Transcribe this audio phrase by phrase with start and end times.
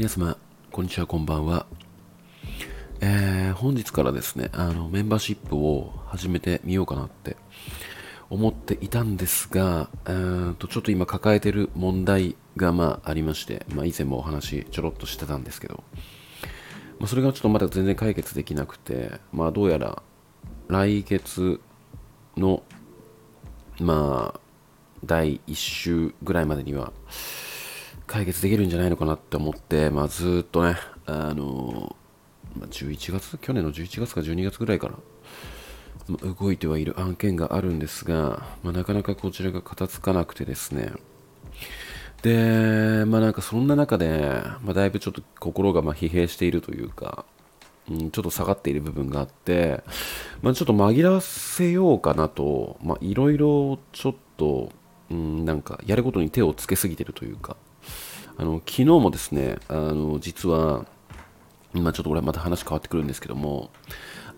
[0.00, 0.38] 皆様、
[0.72, 1.66] こんにちは、こんばんは。
[3.02, 7.36] えー、本日からですね、あの、メンバーシップを始めてみようかなって
[8.30, 15.84] 思っていたんですが、えーと、ちょっと今抱えてる問題が、まあ、ありまして、まあ、以前もお話ちょろっとしてたんですけど、
[16.98, 20.02] まあ、それがちょっとまだ全然解決できなくて、まあ、どうやら
[20.68, 21.60] 来月
[22.38, 22.62] の、
[23.78, 24.40] まあ、
[25.04, 26.90] 第1週ぐらいまでには、
[28.10, 31.94] 解決できるんじゃないのかなって思って、まあ、ずっとね、あの
[32.58, 34.94] まあ、11月、去年の11月か12月ぐらいから、
[36.08, 40.90] まあ、動いてはいる案件があるんですが、まあ、なかなかこちらが片付かなくてですね、
[42.22, 47.24] で、まあなんかそんな中で、まあ、だいぶちょっと心がま疲弊しているというか、
[47.88, 49.84] うん、ちょっと下がっている部分があって、
[50.42, 54.72] まあ、ちょっと紛らわせようかなと、まいろいろちょっと、
[55.12, 57.56] うん、なんかやることに手をつけすぎてるというか、
[58.40, 60.86] あの昨日もですね、あの実は、
[61.74, 63.68] 今ちょっとこれまた話変わってくるんですけども、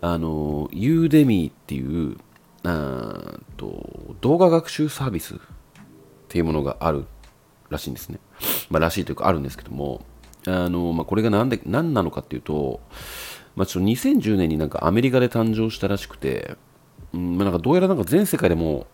[0.00, 2.17] あの、ユーデミーっていう、
[2.64, 5.39] あと動画学習サービスっ
[6.27, 7.06] ていうものがある
[7.70, 8.19] らしいんですね。
[8.70, 10.05] まあ、らしいというかあるんですけども、
[10.48, 12.80] あの、まあ、これが何で、何なのかっていうと、
[13.55, 16.56] まあ、ちょっと2010年になんかアメリカで誕生したらしくて、
[17.12, 18.89] うんまあ、なんかどうやらなんか全世界でも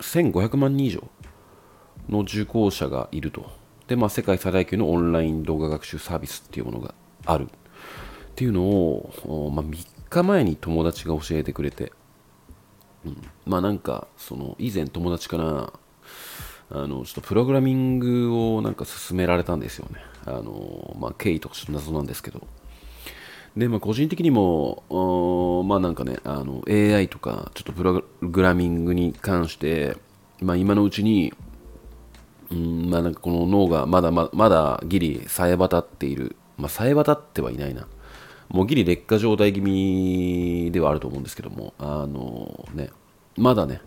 [0.00, 1.08] 1500万人以上
[2.08, 3.59] の受講者がいると。
[3.90, 6.94] で、まあ、世界最大級のオンライン動画学習サービスっていうものが
[7.26, 7.46] ある。
[7.46, 7.48] っ
[8.36, 11.92] ていうのを、まあ、3日前に友達が教えてくれて、
[13.04, 15.72] うん、まあなんかその以前友達から
[16.70, 20.00] あのちょっとプログラミングをなんか勧められたんですよね。
[20.24, 22.46] あの、まあ、経緯とかちょっと謎なんですけど。
[23.56, 24.84] で、まあ、個人的にも、
[25.66, 29.96] まあなんかね、あの AI とか、ちょっとプログラミングに関して、
[30.40, 31.34] まあ今のうちに、
[32.50, 37.86] うんまあ、なんかこの脳がまだままだギリさえ渡っている、まあ、さえ渡ってはいないな。
[38.48, 42.90] もうギリ劣化状態気味ではあると思うんですけども、あのね、
[43.36, 43.80] まだね、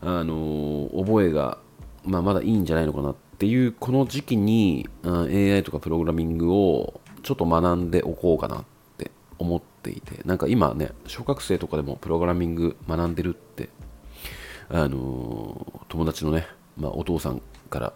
[0.00, 1.58] あの覚えが、
[2.04, 8.64] まあ、まだいいんじゃないのかなっていう、この時期に、うん、AI とかプログラミングをちょっと学んでおこうかなっ
[8.96, 13.70] て思っていて、なんか今ね、小学生とかでもプログラミング学んでるって、
[14.68, 16.46] あの友達のね、
[16.76, 17.92] まあ、お父さんから、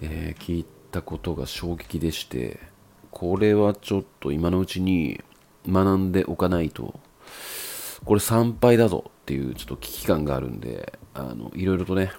[0.00, 2.60] えー、聞いたことが衝撃でして
[3.10, 5.20] これはちょっと今のうちに
[5.68, 7.00] 学んでおかないと
[8.04, 12.12] これ参拝だぞっていうちょっと危機感があるんであのいろいろとね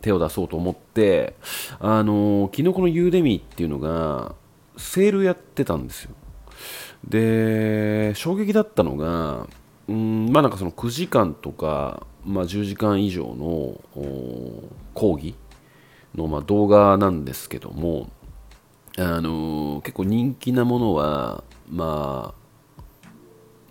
[0.00, 1.34] 手を出そうと思って
[1.80, 4.34] あの昨日このユーデミーっていうのが
[4.76, 6.10] セールやってたんですよ。
[7.08, 9.46] で衝撃だったのが
[9.88, 13.80] うんまあなんかその9時間とか、まあ、10時間以上の
[14.94, 15.34] 講義
[16.14, 18.10] の、まあ、動画なんですけども、
[18.96, 22.44] あのー、結構人気なものは、まあ、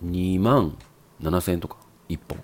[0.05, 0.77] 2万
[1.21, 1.77] 7000円とか
[2.09, 2.43] 1本。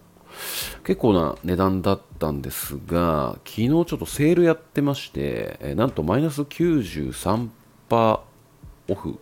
[0.84, 7.50] 結構な値段だったんですが、昨日ちょっとセールやってまして、えなんとマイナス93%
[7.92, 9.20] オフ。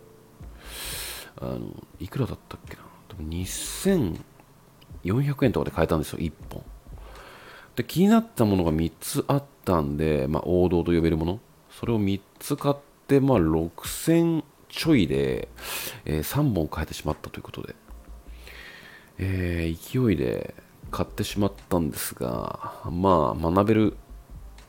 [1.40, 1.60] あの、
[2.00, 2.82] いくらだったっけな
[5.02, 6.62] ?2400 円とかで買えたんですよ、1本。
[7.78, 11.40] で、気になったものが3つあったんで、まあ、王道と呼べるもの、
[11.70, 12.74] それを3つ買っ
[13.06, 15.46] て、まあ、6000ちょいで、
[16.04, 17.76] えー、3本買えてしまったということで、
[19.18, 20.56] えー、勢いで
[20.90, 23.96] 買ってしまったんですが、まあ、学べる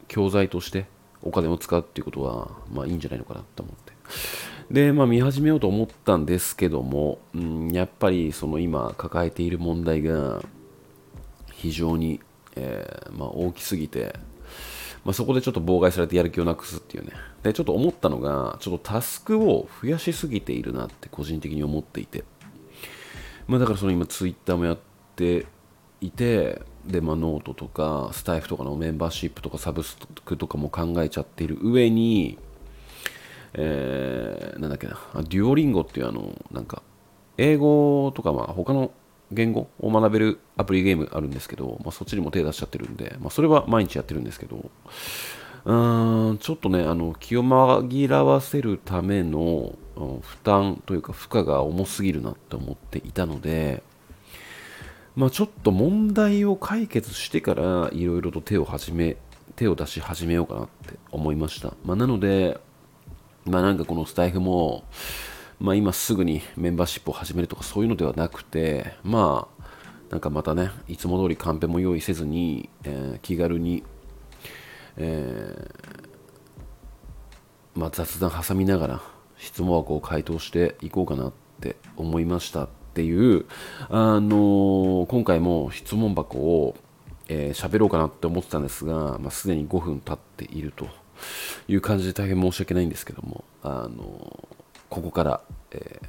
[0.07, 0.85] 教材として
[1.23, 3.93] お金を使うっていうことは、まあいいんじゃないのかなと思って。
[4.71, 10.41] で、まあ見始めようと思ったんですけども、うん、やっぱりその今抱えている問題が
[11.51, 12.21] 非常に
[12.59, 14.13] えー、まあ、大きすぎて、
[15.05, 17.13] まあ、そこでちょっと妨害されてやる気をなくすっていうね。
[17.41, 22.23] で、ちょっと思ったのが、ちょっとタスクを増やしすぎているなって個人的に思っていて。
[23.47, 24.77] まあ、だからその今ツイッターもやっ
[25.15, 25.47] て
[26.01, 32.37] いて、で、まあ、ノートとか、スタエフとかのメンバーシップとかサブスクとかも考えちゃっている上に、
[33.53, 36.83] えー、なんだっけな、デュオリンゴっていうあの、なんか、
[37.37, 38.91] 英語とか、まあ、他の
[39.31, 44.69] 言語を学べるアプリゲームあるんですけど、まあ、そっちにも手出しちゃってるんで、まあ、それは毎日やってるんですけど、
[45.65, 49.75] うーん、ちょっとね、あの、気を紛らわせるための
[50.21, 53.83] 負担というか負荷が重すぎるなって思っていたので、
[55.15, 59.17] まあ、ちょっと問題を解決してからいろいろと手を始め、
[59.55, 61.73] 手を出し始めようかなって思いました。
[61.83, 62.57] まあ、なので、
[63.45, 64.83] まあ、なんかこのスタイフも、
[65.59, 69.63] まあ、今すぐにメンバーシップを始めるとかそういうのではなくて、まあ、
[70.09, 73.83] なんかまたね、いつも通りカンペも用意せずに、えー、気軽に、
[74.97, 79.01] えー、まあ、雑談挟みながら
[79.37, 83.45] 質問箱を回答していこうかなって思いましたっていう、
[83.89, 86.75] あの今回も質問箱を
[87.29, 90.87] えー、喋ろうかなって思ってたんですが、まあ、すでに5分経っていると
[91.67, 94.49] いう感じで大変申し訳ないんですけども、あの
[94.89, 95.41] ここから、
[95.71, 95.99] え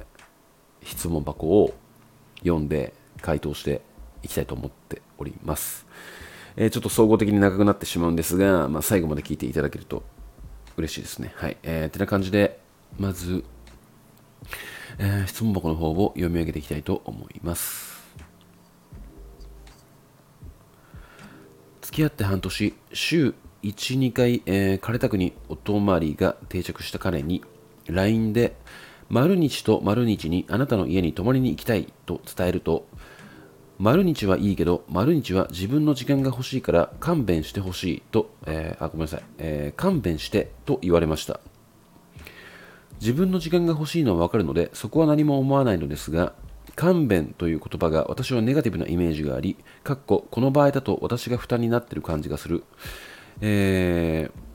[0.81, 1.73] ー、質問箱を
[2.39, 3.81] 読んで回答して
[4.23, 5.85] いきたいと思っております。
[6.55, 10.03] えー、ちょっと総合的に長くなってしまうんですが、まあ、最後まで聞いていただけると
[10.77, 11.31] 嬉しいですね。
[11.35, 11.57] はい。
[11.63, 12.59] えー、てな感じで、
[12.97, 13.43] まず、
[14.97, 18.01] えー、質問箱の方を読み上げていきたいと思います。
[21.81, 23.33] 付き合って半年、週
[23.63, 27.43] 1、2回、えー、枯れたくにお泊まりが定着した彼に、
[27.91, 28.55] LINE で、
[29.09, 32.87] 丸日と丸日にあなたの家に泊まりに行きたいと伝えると、
[33.77, 41.39] 丸日はいいけど、丸日は自分の時間が欲しいから勘弁してほしいと、えー、あ、ごめんなさい、えー、勘弁してと言われました。
[43.01, 46.33] 自分の時間が欲しいのはわかるので、そこは何も思わないのですが、
[46.75, 52.63] 勘弁という言葉が私はネガティブなイメージがあり、かっここの場合だと私が負担になっている感じがする。
[53.41, 54.50] えー、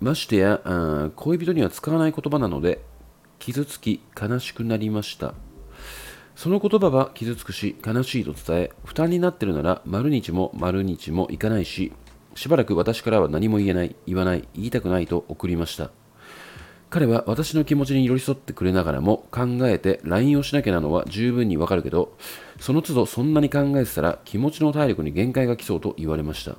[0.00, 0.60] ましてや、
[1.16, 2.84] 恋人には使わない言葉なので、
[3.38, 5.34] 傷つき悲しくなりました。
[6.36, 11.92] その言葉は傷つくし悲しいと伝え、負担になってるなら丸日も丸日も行かないし、
[12.36, 15.90] しばらく私からは何も言えない、言わない、言いたくないと送りました。
[16.90, 22.16] 彼は私の気持ちに寄り添ってくれながらも考えて LINE をしなきゃなのは十分にわかるけど、
[22.60, 26.56] その都度そんなに考えてたら気持ちの体力に限界が来そうと言われました。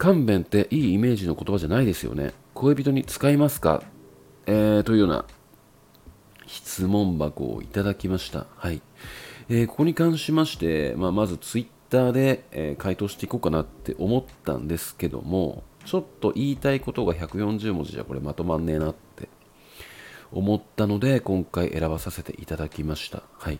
[0.00, 2.32] 勘弁っていいイメージの言葉じゃないですよね。
[2.54, 3.82] 恋人に使いますか？
[4.46, 5.26] えー、というような
[6.46, 8.46] 質問箱をいただきました。
[8.56, 8.80] はい。
[9.50, 19.28] えー、ここに関しまして、まあ、まず Twitter で、えー、回答していこうかなって思ったんですけども、ちょっと言いたいことが140文字じゃこれまとまんねえなって
[20.32, 23.22] 思ったので今回選ばさせていただきました。
[23.34, 23.58] はい。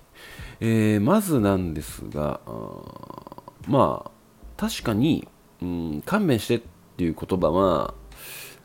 [0.60, 4.10] えー、まずなんですが、あまあ、
[4.56, 5.28] 確かに、
[5.62, 6.60] うん、勘弁してっ
[6.96, 7.94] ていう言葉は、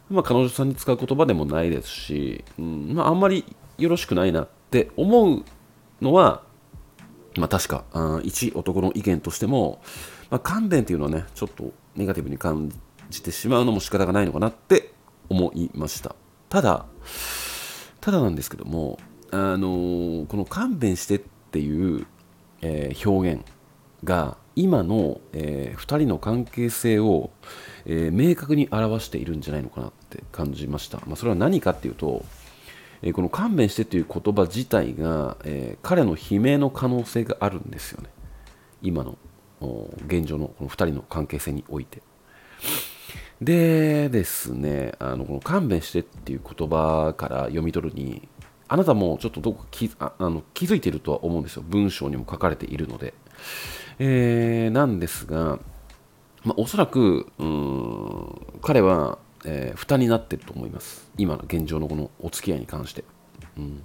[0.10, 3.46] まあ、彼女さんに使う言葉でもないですし、うんまあ、あんまり
[3.78, 5.44] よろしくないなって思う
[6.02, 6.44] のは、
[7.38, 9.82] まあ、確か、あ一男の意見としても、
[10.30, 12.72] まあ、勘弁っていうのはね、ちょっとネガティブに感
[13.10, 14.94] じてしまうのも仕方がないのかなって
[15.30, 16.16] 思いました。
[16.50, 16.86] ただ
[18.02, 19.00] ただなんですけども
[19.32, 21.20] あのー、この勘弁してっ
[21.52, 22.06] ていう、
[22.62, 23.44] えー、表現
[24.04, 27.32] が今の、えー、2人の関係性を、
[27.88, 32.26] え明確に表しているんじゃないのかなって感じました、まあ、それは何かっていうと、
[33.04, 38.10] えこの勘弁してっていう言葉自体が、え彼の悲鳴の可能性があるんですよね
[38.82, 39.18] 今の
[40.08, 42.02] 現状のこの2人の関係性において
[43.42, 48.28] でですね、あのこの勘弁してっていう言葉から読み取るに、
[48.68, 51.64] あなたもちょっとどこか気あの気づいているとは思うんですよ。
[51.68, 53.14] 文章にも書かれているので。
[54.00, 55.60] えー、なんですが、
[56.44, 61.10] まあ、おそらく、うん彼は、えー、負担になっていると思います。
[61.18, 63.04] 今の現状のこのお付き合いに関して。
[63.58, 63.84] うん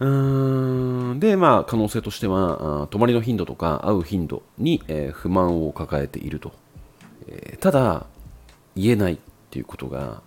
[0.00, 6.52] うんで、まあ、可能性としては、泊まりの頻度とか会う頻度に、えー、不満を抱えていると
[7.28, 8.06] えー、ただ
[8.76, 9.18] 言えないっ
[9.50, 10.22] ていうことが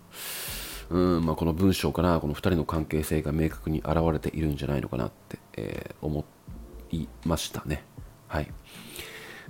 [0.90, 6.24] うんまあ、この文章からこの2人の関係性が明確に現れているんじゃないのかなって、えー、思
[6.90, 7.84] いましたね。
[8.28, 8.50] はい、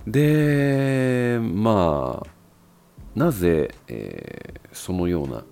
[0.07, 5.45] でまあなぜ、えー、そのような、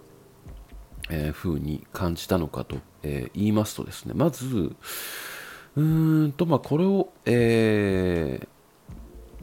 [1.11, 8.47] えー、風に感じたのかと、えー、言いますとですねまずうーんとまあこれを、え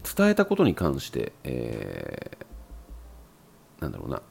[0.01, 2.37] ー、伝えたことに関して、え
[3.79, 4.21] なんだろうな。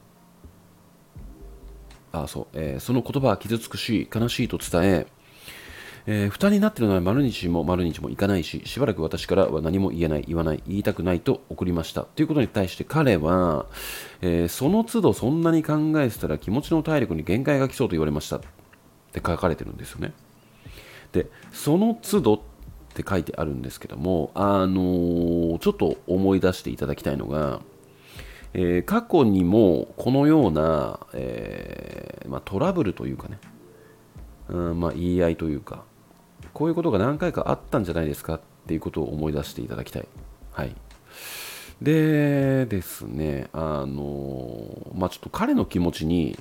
[2.11, 5.07] あそう、えー、その言葉は傷つくし悲しいと伝え
[6.05, 12.03] えー、負担になってるのは丸日も丸日もいかないし、しばらく私からは何も言えない、言わない、言いたくないと送りました。
[12.03, 13.67] ということに対して彼は、
[14.21, 18.39] えー、その都度そんなに考えてたら気持ちの体力に限界が来そうと言われましたっ
[19.13, 20.13] て書かれてるんですよね。
[21.13, 22.39] で、その都度っ
[22.95, 27.61] て書いてあるんですけども、あのー、ちょっと思い出していただきたいのが、
[28.53, 33.39] えー、過去にもこのような、えー、まあ、トラブルというかね、
[34.49, 35.85] うんまあ、言い合いというか、
[36.53, 40.07] こういうことが何回かあったんじゃないですかっていうことを思い出していただきたい。
[40.51, 40.75] はい。
[41.81, 46.37] でですね、あのまあ、ちょっと彼の気持ちに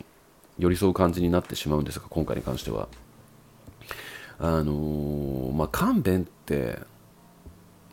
[0.58, 2.88] 寄り添う感じになってしまうんですが、今回に関しては。
[4.38, 6.80] あのまあ、勘弁って、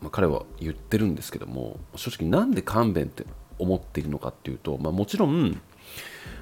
[0.00, 3.24] まあ、彼は言ってるんですけども、正直なんで勘弁って
[3.58, 5.60] 思っているのかっていうと、まあ、もちろん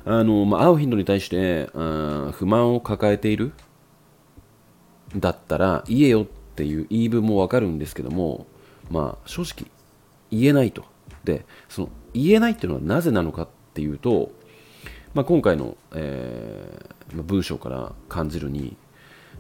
[0.05, 3.53] あの、まあ、会う頻度に対してあ不満を抱えている
[5.17, 8.47] だったら言えよっていう言い分もわかるんですけども、
[8.91, 9.71] まあ、正直
[10.31, 10.85] 言えないと。
[11.25, 14.31] で、その言えないっていうのはなぜなのかっていうと、
[15.15, 18.77] まあ、今回の、えー、文章から感じるに、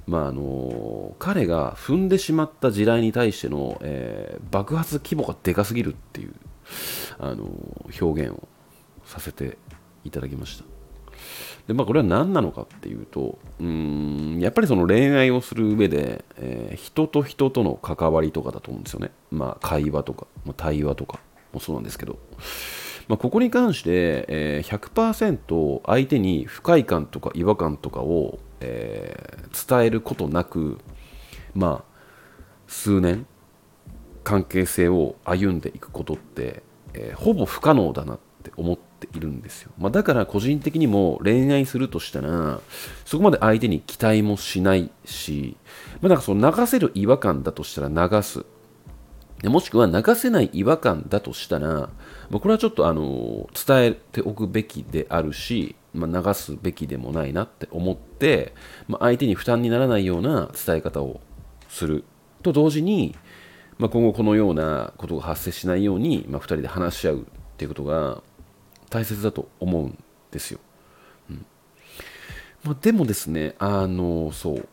[0.06, 6.32] まああの彼が踏んでしまった地雷に対しての、えー、爆発規模がでかすぎるっていう、
[7.18, 7.46] あの
[8.00, 8.48] 表現を
[9.04, 9.58] させて
[10.04, 10.77] いただきました
[11.68, 21.20] で、まあ、これは何なのかっていうとうんやっぱりその恋愛をする上で、えー、人と人との関わりとかだと思うんですよね、まあ、会話とか、まあ、対話とか
[21.52, 22.18] もそうなんですけど、
[23.06, 30.78] まあ、ここに関して、えー、100%相手に不快感とか違和感とかをえー、伝えることなく、
[31.54, 31.98] まあ、
[32.66, 33.26] 数年
[34.24, 36.62] 関係性を歩んでいくことって、
[36.94, 42.60] えー、ほぼ不可能だなって思ってているんですよ、まあ、だから個人的にも恋愛するとしたら
[43.04, 45.56] そこまで相手に期待もしないし、
[46.00, 48.44] まあ、なんかその流せる違和感だとしたら流す。
[49.44, 51.90] もしくは流せない違和感だとしたら、
[52.28, 58.52] まこれはちょっとあの伝えておくべきであるし、まあ、流すべきでもないなって思って、
[58.88, 61.20] まあ、相手に負担にならないような伝え方を
[61.68, 62.04] する
[62.42, 63.14] と同時に、
[63.78, 67.24] まあ、今後このようなことが発生しないように、まあ、2人で話し合うっ
[67.56, 68.22] ていうことが
[68.88, 70.60] 大切だと思うんですよ。
[71.30, 71.46] うん
[72.64, 74.68] まあ、でもですね、あの、そう、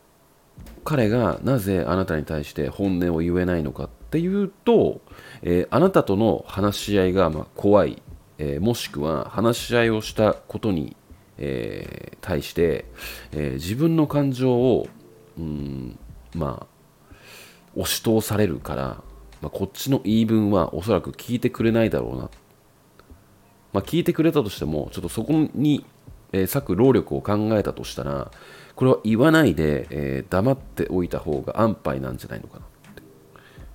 [0.84, 5.00] 彼がなぜあなたに対して本音を言えないのかっていうと、
[5.42, 8.02] えー、あなたとの話し合いがま怖い、
[8.38, 10.96] えー、もしくは話し合いをしたことに
[11.38, 12.86] えー、対して、
[13.32, 14.88] え、自分の感情を、
[15.38, 15.98] うん、
[16.34, 17.16] まあ、
[17.74, 18.82] 押し通されるから、
[19.42, 22.30] まあ、こっちの言い分はおそらく聞いてくれないだろうなっ。
[23.76, 25.84] まあ、聞いてくれたとしても、ちょっとそこに、
[26.32, 28.30] えー、割く労力を考えたとしたら、
[28.74, 33.02] これは言わないで、えー、黙っておいた方が安牌なんじゃないのかなって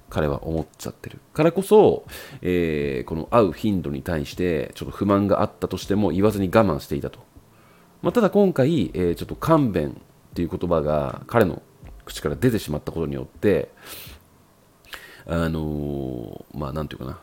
[0.10, 2.06] 彼は思っちゃってるからこそ、
[2.42, 7.20] えー、この会う頻度に対してちょっと不満があったとしても言わずに我慢していたと
[8.02, 11.62] まあ、ただ今回、えー、ちょっと勘弁っていう言葉が彼の
[12.06, 13.70] 口から出てしまったことによって、
[15.28, 17.20] あの、まあ、なんていうかな。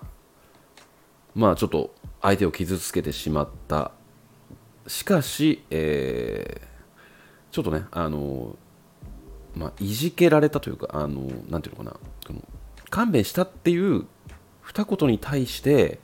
[1.34, 3.92] まあ、ちょっと相手を傷つけてしまった。
[4.86, 8.56] しかし、えー、ちょっとね、あの、
[9.54, 12.34] まあ、いじけられたというか、あの、なんていうのかな。
[12.34, 12.42] の
[12.90, 14.06] 勘弁したっていう
[14.60, 16.00] 二言に対して、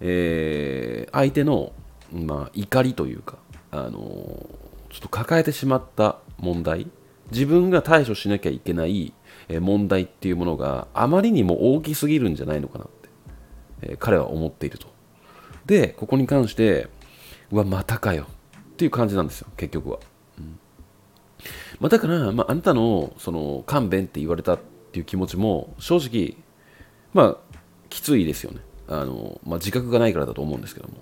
[0.00, 1.72] えー、相手の、
[2.12, 3.38] まあ、怒りというか、
[3.72, 3.90] あの
[4.90, 6.86] ちょっと抱えてしまった問題
[7.30, 9.14] 自分が対処しなきゃいけない
[9.48, 13.08] 問題っていうものがあまりにも大きすぎるんじゃないのかなって、
[13.82, 14.91] え彼は思っていると
[15.66, 16.88] でここに関して
[17.50, 18.26] うわまたかよ。
[18.72, 19.98] っていう感じなんですよ結局は、
[20.38, 20.58] うん。
[21.78, 24.58] まあ、だから、まあ、あなたのその勘弁って言われたっ
[24.92, 26.36] ていう気持ちも正直
[27.12, 27.58] まあ
[27.92, 28.60] きついですよね。
[28.88, 30.94] あの、まあ、自覚がないからだと思うんですけども。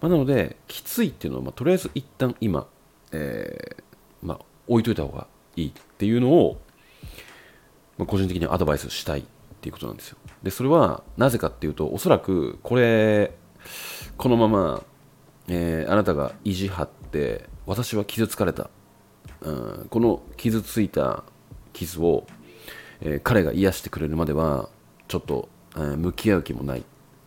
[0.00, 2.66] まあ、なので、きついっていうのは、まあ、とりあえず一旦今、
[3.12, 6.60] えー、まあ、置いといた方がいいっていうのを、
[7.98, 9.24] ま、個人的にアドバイスしたいっ
[9.60, 10.16] ていうことなんですよ。
[10.42, 13.36] で、それはなぜかっていうと、おそらくこれ、
[14.16, 14.82] このまま、
[15.48, 18.70] えー、あなたが意地張って、私は傷つかれた、
[19.40, 21.24] うん、この傷ついた
[21.72, 22.26] 傷を、
[23.00, 24.68] えー、彼が癒してくれるまでは、
[25.08, 26.80] ちょっと、えー、向き合う気もない。
[26.80, 26.82] っ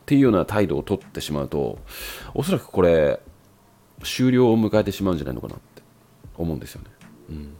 [0.08, 1.80] ていうような態度を取ってしまうと
[2.34, 3.20] おそらくこれ
[4.04, 5.82] 終了を迎えてしまうんじゃないのかなって
[6.38, 6.88] 思うんですよね。
[7.30, 7.54] うん。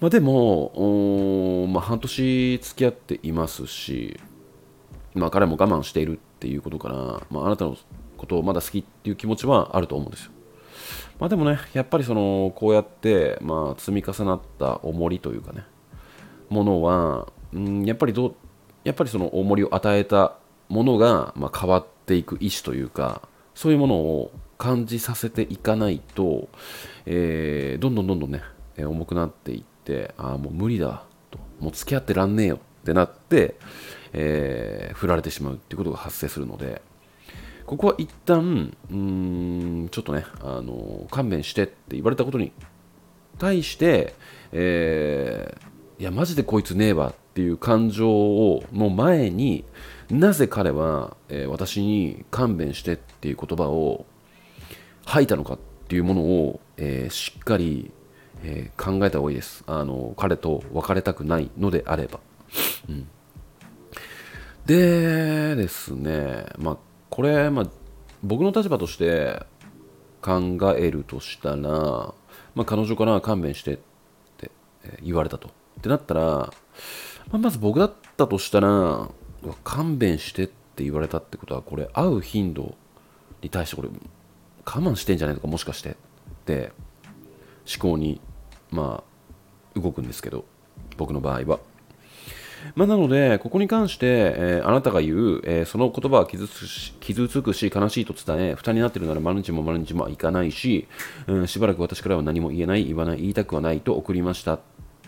[0.00, 4.20] まあ、でも、まあ、半年付き合っていますし、
[5.14, 6.18] まあ、彼も我慢している。
[6.44, 6.94] っていうことから、
[7.30, 7.74] まあ、あなたの
[8.18, 10.32] ことをまだ好きっていう気持ちはあると思うんですよ。
[11.18, 15.64] まあ、でもね、やっぱりそのこうやって、まあ、積み重なった重りというかね、
[16.50, 18.34] ものは、うん、やっぱりどう
[18.84, 20.36] やっぱりその重りを与えた
[20.68, 23.22] ものが、まあ、変わっていく意思というか
[23.54, 26.48] そういうものを感じさせていかないと、
[27.06, 28.42] えー、どんどんどんどんね、
[28.76, 33.56] えー、重くなっていってああもう無理だともう付き合ってらんねえよってなって、
[34.14, 36.80] えー、振られてしまうっていうことが発生するので
[37.66, 42.52] ここは一旦うんちょっとねあの勘弁してって言われたことに
[43.38, 44.14] 対して、
[44.52, 49.64] えー、いやマジでこいつねえわっていう感情をの前に
[50.10, 54.06] なぜ彼は、えー、私に勘弁してっていう言葉を
[55.06, 57.90] 吐いたのかっていうものを、えー、しっかり、
[58.42, 59.64] えー、考えた方がいいです。
[59.66, 62.20] あの彼と別れたくないのであれば、
[62.88, 63.08] うん、
[64.66, 66.76] でですねまあ
[67.14, 67.66] これ、まあ、
[68.24, 69.46] 僕の立場として
[70.20, 72.14] 考えるとしたら、ま
[72.56, 73.78] あ、彼女から勘弁してっ
[74.36, 74.50] て
[75.00, 75.48] 言われたと。
[75.48, 76.52] ってなったら、ま
[77.34, 79.08] あ、まず僕だったとしたら、
[79.62, 82.74] 勘弁してって言われたってことは、これ、会う頻度
[83.42, 83.92] に対してこれ、我
[84.64, 85.94] 慢してんじゃないのか、もしかしてっ
[86.46, 86.72] て
[87.80, 88.20] 思考に、
[88.72, 89.04] ま
[89.76, 90.46] あ、動くんですけど、
[90.96, 91.60] 僕の場合は。
[92.74, 100.88] まあ、なので、ここに関して、えー、あなたが言う、えー、その言葉は傷つし傷つくし、悲しいと伝え、負担になっているなら毎日も毎日もいかないし、
[101.26, 104.60] うん、しばらく私からは何も言えない、言わない、言いたくはないと送りましたっ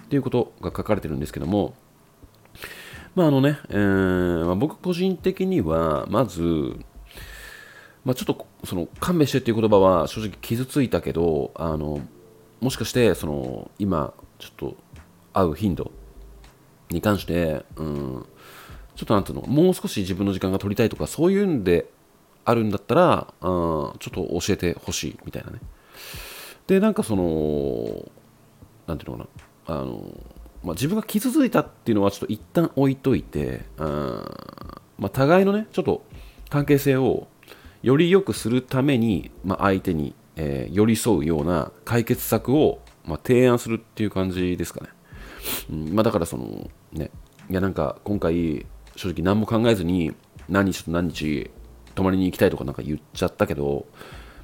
[0.08, 1.74] ていうことが書かれてるんですけども、
[3.14, 6.42] まああのね、えーまあ、僕個人的には、まず、
[8.04, 12.00] まあ、ちょっとその勘弁してっていう言葉は正直傷ついたけど、あの
[12.60, 14.76] もしかしてその今ちょっと
[15.32, 15.90] 会う頻度
[16.90, 18.26] に関して、うん、
[18.94, 21.90] ちょっとなんていうの、もう少し自分の時間が取りたいとか、そういうんで
[22.44, 25.60] あるんだったら、うん、ちょっと教えてほしいみたいなね。
[26.66, 28.10] で、なんかその、
[28.86, 29.28] なんていうのか
[29.68, 30.02] な、あの、
[30.62, 33.88] まあ、自分が傷ついたっていうのはちょっと一旦置いといて、うん
[34.98, 36.04] まあ、互いのね、ちょっと
[36.48, 37.28] 関係性を
[37.82, 44.90] より良くするために、まあ、相手に、えー、寄り添うような解決策を、まあ、提案するっていう感じですかね。
[45.70, 47.10] うんまあ、だからそのね
[47.50, 48.66] いやなんか今回
[48.96, 50.14] 正直何も考えずに
[50.48, 51.50] 何日と何日
[51.94, 53.86] 泊まりに行きたいとかなんか言っちゃったけど、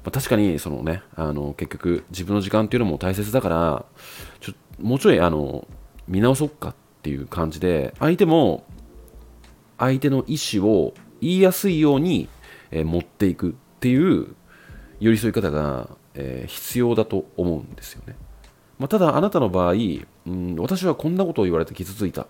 [0.03, 3.85] まあ、確かにそのねあの結局自分の時間っていうのも大切だから
[4.39, 5.67] ちょもうちょいあの
[6.07, 8.65] 見直そうかっていう感じで相手も
[9.77, 12.29] 相手の意思を言いやすいように、
[12.71, 14.35] え、持っていくっていう
[14.99, 18.15] 寄り添い方が、え、必要だと思うんですよね。
[18.77, 19.73] まあ、ただあなたの場合、
[20.25, 22.27] うん、私はこんなことを言われて傷ついた。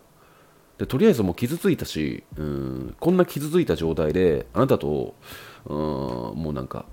[0.78, 5.14] でとりあえずもう傷ついたし、うん、こんな傷ついた状態であなたと、
[5.66, 6.86] うん、もうなんか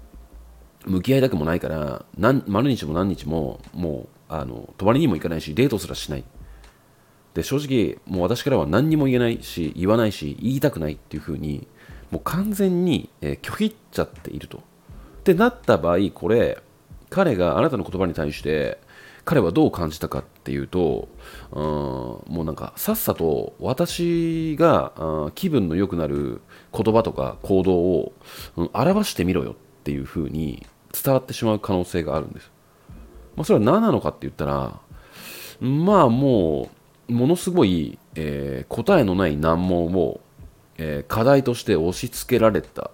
[0.84, 6.24] 向き合いたくもないから何何日も何日ももうあの泊まりにも行かないしデートすらしない。
[7.34, 11.68] で正直もう私からは何にも言えないし言わないし言いたくないっていうふうに
[12.10, 14.58] もう完全に、えー、拒否っちゃっていると。
[14.58, 16.58] ってなった場合これ
[17.08, 18.78] 彼があなたの言葉に対して
[19.24, 21.08] 彼はどう感じたかっていうと、
[21.52, 26.40] うん、もうなんかさっさと私が、うん、気分の良くなる
[26.72, 28.12] 言葉とか行動を、
[28.56, 29.54] うん、表してみろよっ
[29.84, 32.50] ていう風に伝わってしまう可能性があるんです。
[33.36, 34.80] まあ、それは何なのかって言ったら、
[35.60, 36.68] まあも
[37.08, 40.20] う、ものすごい、えー、答えのない難問を、
[40.78, 42.90] えー、課題として押し付けられた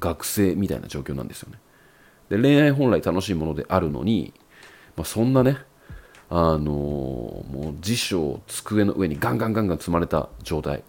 [0.00, 1.58] 学生みたいな状況なんですよね。
[2.30, 4.32] で恋愛本来楽しいものであるのに、
[4.96, 5.58] まあ、そんなね、
[6.28, 10.82] あのー、もう辞書を机の上にガンガンガンガン積まれた状態。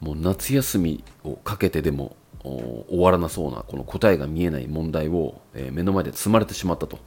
[0.00, 6.96] もう夏休みをかけてでも終わらなそうなこの答えが見えない問題を、え、目の前で積まれてしまったと。
[6.96, 7.00] っ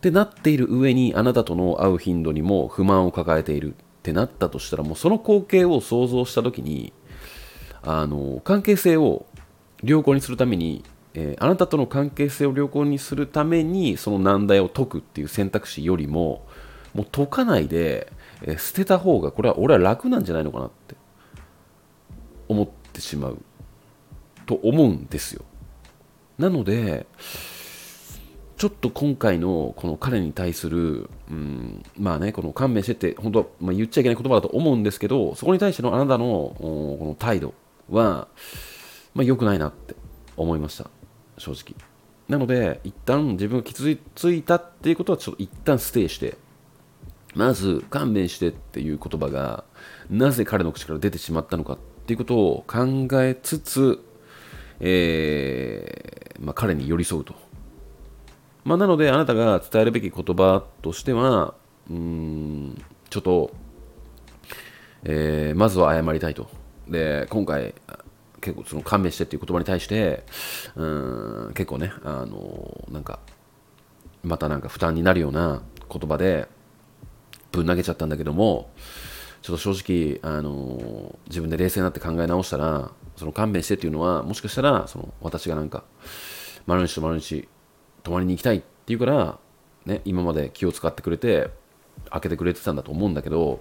[0.00, 6.92] てなっている上にあなたとの会う頻度にも不満を抱えているってなったとしたらもうその光景を想像した時に
[7.82, 9.26] あの関係性を
[9.82, 16.46] 良好にするためにえー、あなたとの関係性を良好にするためにその難題を解くっていう選択肢よりも
[16.94, 20.94] もう解かないで、えー、捨てた方がこれは俺は楽なんじゃないのかなって
[22.48, 23.38] 思ってしまう
[24.46, 25.44] と思うんですよ
[26.38, 27.06] なので
[28.58, 36.24] ちょっと今回のこの彼に対する、うん、まあね、この勘弁してって本当は、まあ、言っちゃいけない言葉だと思うんですけど、そこに対してのあなたの
[36.58, 37.54] この態度
[37.88, 38.26] は、
[39.14, 39.94] まあ、良くないなって
[40.36, 40.90] 思いました。
[41.38, 41.74] 正直。
[42.28, 46.36] なので一旦自分が傷ついたっていうことはちょっと一旦ステイして
[47.34, 49.64] まず勘弁してっていう言葉が
[50.10, 54.02] なぜ彼の口から出てしまったのかっていうことを考えつつ、
[54.80, 57.34] えーまあ、彼に寄り添うと、
[58.64, 61.54] まあ、なのであなたが伝えるべき言葉としては
[61.90, 63.50] うんちょっと、
[65.04, 66.50] えー、まずは謝りたいと。
[66.88, 67.74] で今回
[68.48, 70.24] 結構その勘弁してっていう言葉に対して、
[70.74, 70.84] う
[71.50, 73.18] ん、結構ね、あのなんか、
[74.22, 76.48] またなんか負担になるような言葉で
[77.52, 78.70] ぶん投げちゃったんだけども、
[79.42, 85.84] ちょっと正直、あの自分で冷静になって考え直したら、その勘弁してっていうのは、もしかしたら、その私がなんか、
[86.66, 87.48] 丸日と丸日
[88.02, 89.38] 泊まりに行きたいって言うから、
[89.84, 91.50] ね、今まで気を使ってくれて、
[92.10, 93.60] 開けてくれてたんだと思うんだけど、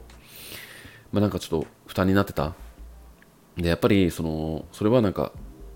[1.12, 2.54] まあ、なんかちょっと負担になってた
[3.58, 5.32] でやっぱりそのそれはなんか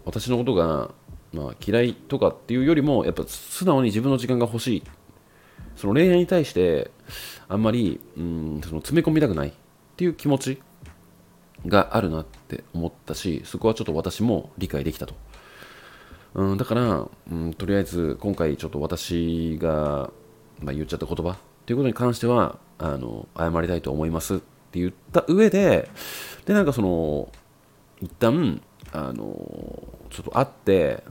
[0.05, 0.91] 私のことが、
[1.33, 4.83] まあ、嫌いとかっていうよりもやっぱ素直に自分の時間が欲しい。
[5.75, 6.91] その恋愛に対して
[7.47, 9.49] あんまりうんその詰め込みたくない。
[9.49, 10.61] っていう気持ち
[11.67, 15.13] があるなって思ったしそこはちょっと私も理解できたと。
[16.33, 20.11] うん、だから、うん、とりあえず今回ちょっと私が、
[20.59, 25.89] まあ、言っちゃった言葉っていうことに関してはあの謝りたいと思いますって言った上で
[26.45, 27.31] でなんかその
[28.01, 28.61] 一旦
[28.91, 29.23] あの
[30.09, 31.03] ちょっと会って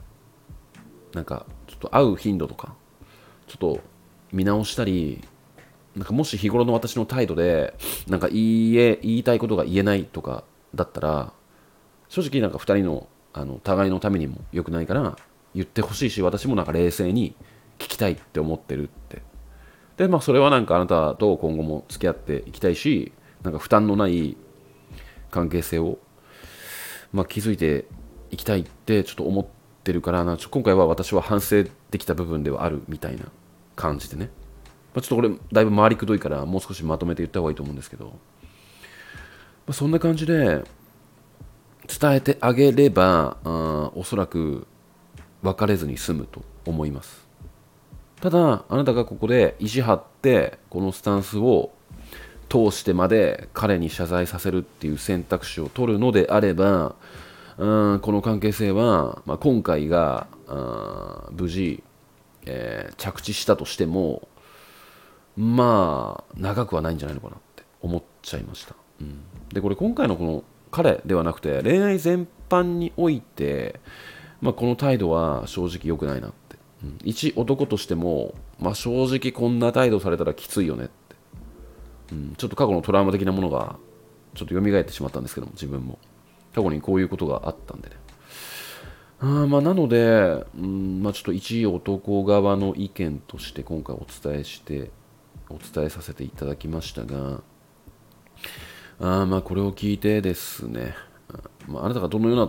[1.15, 2.75] なんかちょっと会う頻度とか
[3.47, 3.81] ちょっと
[4.33, 5.25] 見直したり
[5.97, 7.75] なんかもし日頃の私の態度で
[8.09, 11.33] なんか言え言いたいことが言えないとかだったら
[12.09, 15.17] 正直なんか2人のあの互いのためにも良くないから
[15.55, 17.37] 言ってほしいし私もなんか冷静に
[17.79, 19.23] 聞きたいって思ってるって。
[19.97, 24.37] でまあそれはなんかあなたと今後も付き合っていきたいしなんか負担のない
[25.31, 25.99] 関係性を、
[27.13, 27.87] まあ、築いて
[28.31, 29.47] いきたいってちょっと思っ
[29.85, 33.25] てるからなちょ今回は私は反省できた部分ではあるみたいな
[33.77, 34.31] 感じでね、
[34.95, 38.13] まあ、ちょっとこれだいぶ回りくどいからもう少しまとめて言った方がいいと思うんですけど、ま
[39.69, 40.63] あ、そんな感じで
[41.89, 44.67] 伝えてあげればあおそらく
[45.43, 47.27] 別れずに済むと思います。
[48.21, 51.73] ただあなたがここで意地張ってこのスタンスを
[52.51, 56.97] 通してまで彼に謝罪させるっていう選択肢を取るのであれば
[57.57, 61.83] うんこの関係性は、まあ、今回があ無事、
[62.47, 64.29] えー着地したとしても
[65.37, 73.81] まあ長くはないんじゃないのかなって思っちゃいました、うん、でこれ今回のこの彼ではなくて恋愛全般において、
[74.41, 80.93] まあ、この態度は正直良くないなって、うん、一男としても、まあ、正直こんな態度されたらきついよねって、
[82.13, 83.77] うん、ちょっと過去のトラウマ的なものが
[84.35, 85.99] ちょっと蘇ってしまったんですけども自分も。
[86.55, 87.97] 過去にこういうことがあったんでね。
[89.21, 94.91] あまあなので、うんまあ、ちょっと一男側の意見として今回お伝えして
[95.51, 97.43] お伝えさせていただきましたが
[98.99, 100.95] あまあこれを聞いてですね、
[101.29, 102.49] あまあ、あなたがどのような、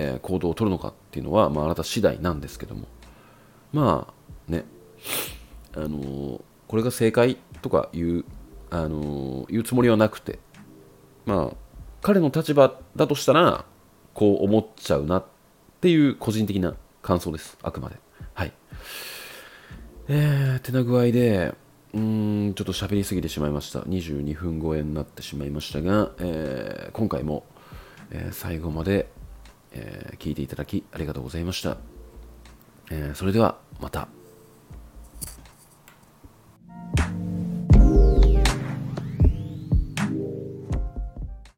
[0.00, 2.86] えー行動を取るのかっていうのは、まあ、あなた次第なんですけども
[3.72, 4.06] ま
[4.48, 4.64] あね
[5.74, 8.24] あのーこれが正解とかいう、
[8.74, 10.40] あの言うつもりはなくて
[11.26, 11.56] まあ
[12.02, 13.64] 彼の立場だとしたら
[14.14, 15.24] こう思っちゃうなっ
[15.80, 17.56] ていう個人的な感想です。
[17.62, 17.96] あくまで。
[18.34, 18.52] はい。
[20.08, 21.54] えー、てな具合で
[21.94, 23.80] うんちょっと喋りすぎてしまいました。
[23.80, 27.44] 22分超えになってしまいましたが、えー今回も、
[28.10, 29.08] えー最後まで、
[29.72, 31.76] えー聞いていただきありがとうございました、
[32.90, 34.08] えそれではまた。